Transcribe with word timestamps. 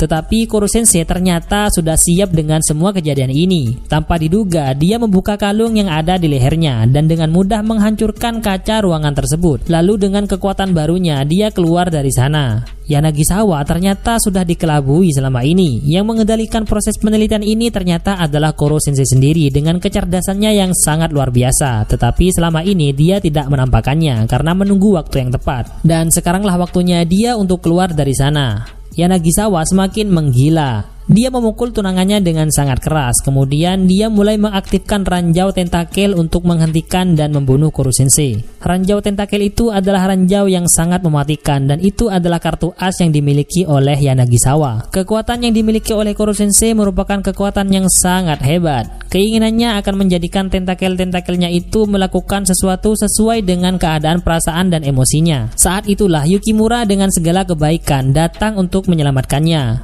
Tetapi 0.00 0.48
Koro 0.48 0.64
Sensei 0.64 1.04
ternyata 1.04 1.68
sudah 1.68 1.92
siap 1.92 2.32
dengan 2.32 2.64
semua 2.64 2.88
kejadian 2.96 3.28
ini. 3.28 3.76
Tanpa 3.84 4.16
diduga, 4.16 4.72
dia 4.72 4.96
membuka 4.96 5.36
kalung 5.36 5.76
yang 5.76 5.92
ada 5.92 6.16
di 6.16 6.24
lehernya 6.24 6.88
dan 6.88 7.04
dengan 7.04 7.28
mudah 7.28 7.60
menghancurkan 7.60 8.40
kaca 8.40 8.80
ruangan 8.80 9.12
tersebut. 9.12 9.68
Lalu 9.68 10.08
dengan 10.08 10.24
kekuatan 10.24 10.72
barunya, 10.72 11.20
dia 11.28 11.52
keluar 11.52 11.92
dari 11.92 12.08
sana. 12.08 12.64
Yanagisawa 12.88 13.62
ternyata 13.68 14.16
sudah 14.16 14.42
dikelabui 14.42 15.12
selama 15.12 15.44
ini. 15.44 15.84
Yang 15.84 16.04
mengendalikan 16.10 16.64
proses 16.64 16.96
penelitian 16.96 17.44
ini 17.44 17.68
ternyata 17.68 18.16
adalah 18.18 18.56
Koro 18.56 18.80
Sensei 18.80 19.04
sendiri 19.04 19.52
dengan 19.52 19.78
kecerdasannya 19.78 20.50
yang 20.56 20.72
sangat 20.72 21.12
luar 21.12 21.28
biasa. 21.28 21.86
Tetapi 21.86 22.32
selama 22.32 22.64
ini 22.64 22.90
dia 22.96 23.20
tidak 23.20 23.52
menampakkannya 23.52 24.24
karena 24.24 24.56
menunggu 24.56 24.96
waktu 24.96 25.28
yang 25.28 25.30
tepat. 25.30 25.70
Dan 25.84 26.08
sekaranglah 26.08 26.56
waktunya 26.56 27.04
dia 27.04 27.36
untuk 27.36 27.60
keluar 27.60 27.92
dari 27.92 28.16
sana. 28.16 28.79
Yanagisawa 29.00 29.64
semakin 29.64 30.12
menggila. 30.12 30.84
Dia 31.10 31.26
memukul 31.32 31.72
tunangannya 31.72 32.20
dengan 32.22 32.52
sangat 32.52 32.84
keras. 32.84 33.18
Kemudian 33.24 33.88
dia 33.88 34.06
mulai 34.06 34.38
mengaktifkan 34.38 35.02
ranjau 35.02 35.50
tentakel 35.50 36.14
untuk 36.14 36.44
menghentikan 36.46 37.16
dan 37.18 37.34
membunuh 37.34 37.72
Koro 37.72 37.90
Sensei. 37.90 38.44
Ranjau 38.60 39.00
tentakel 39.02 39.48
itu 39.48 39.72
adalah 39.72 40.06
ranjau 40.06 40.46
yang 40.46 40.68
sangat 40.68 41.02
mematikan 41.02 41.66
dan 41.66 41.80
itu 41.80 42.06
adalah 42.12 42.38
kartu 42.38 42.76
as 42.76 43.00
yang 43.00 43.10
dimiliki 43.10 43.66
oleh 43.66 43.96
Yanagisawa. 43.96 44.92
Kekuatan 44.92 45.48
yang 45.48 45.56
dimiliki 45.56 45.90
oleh 45.96 46.12
Koro 46.12 46.36
Sensei 46.36 46.76
merupakan 46.76 47.24
kekuatan 47.24 47.72
yang 47.72 47.88
sangat 47.88 48.38
hebat. 48.44 48.99
Keinginannya 49.10 49.82
akan 49.82 50.06
menjadikan 50.06 50.46
tentakel-tentakelnya 50.46 51.50
itu 51.50 51.82
melakukan 51.90 52.46
sesuatu 52.46 52.94
sesuai 52.94 53.42
dengan 53.42 53.74
keadaan 53.74 54.22
perasaan 54.22 54.70
dan 54.70 54.86
emosinya. 54.86 55.50
Saat 55.58 55.90
itulah 55.90 56.22
Yukimura 56.24 56.86
dengan 56.86 57.10
segala 57.10 57.42
kebaikan 57.42 58.14
datang 58.14 58.54
untuk 58.54 58.86
menyelamatkannya. 58.86 59.78